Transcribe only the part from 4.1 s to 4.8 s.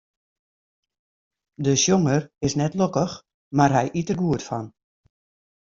goed fan.